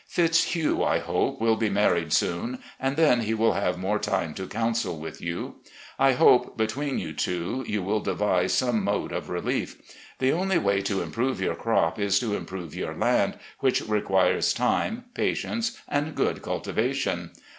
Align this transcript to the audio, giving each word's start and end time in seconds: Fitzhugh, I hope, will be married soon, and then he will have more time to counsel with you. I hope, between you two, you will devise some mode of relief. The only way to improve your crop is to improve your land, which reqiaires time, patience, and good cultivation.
Fitzhugh, 0.07 0.83
I 0.83 0.97
hope, 0.97 1.39
will 1.39 1.55
be 1.57 1.69
married 1.69 2.11
soon, 2.11 2.57
and 2.79 2.95
then 2.97 3.19
he 3.21 3.35
will 3.35 3.53
have 3.53 3.77
more 3.77 3.99
time 3.99 4.33
to 4.33 4.47
counsel 4.47 4.97
with 4.97 5.21
you. 5.21 5.57
I 5.99 6.13
hope, 6.13 6.57
between 6.57 6.97
you 6.97 7.13
two, 7.13 7.63
you 7.67 7.83
will 7.83 7.99
devise 7.99 8.51
some 8.51 8.83
mode 8.83 9.11
of 9.11 9.29
relief. 9.29 9.77
The 10.17 10.31
only 10.33 10.57
way 10.57 10.81
to 10.81 11.03
improve 11.03 11.39
your 11.39 11.53
crop 11.53 11.99
is 11.99 12.19
to 12.21 12.35
improve 12.35 12.73
your 12.73 12.95
land, 12.95 13.37
which 13.59 13.83
reqiaires 13.83 14.55
time, 14.55 15.05
patience, 15.13 15.77
and 15.87 16.15
good 16.15 16.41
cultivation. 16.41 17.29